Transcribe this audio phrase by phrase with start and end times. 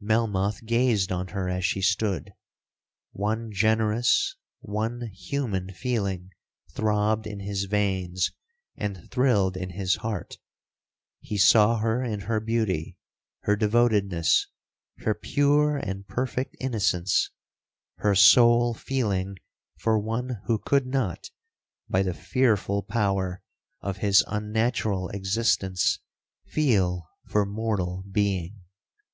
[0.00, 2.32] 'Melmoth gazed on her as she stood.
[3.12, 6.30] One generous, one human feeling,
[6.70, 8.32] throbbed in his veins,
[8.76, 10.38] and thrilled in his heart.
[11.20, 19.36] He saw her in her beauty,—her devotedness,—her pure and perfect innocence,—her sole feeling
[19.76, 21.28] for one who could not,
[21.90, 23.42] by the fearful power
[23.82, 25.98] of his unnatural existence,
[26.46, 28.62] feel for mortal being.